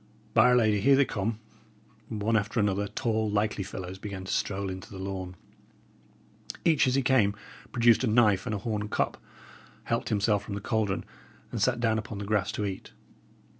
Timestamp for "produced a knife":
7.71-8.47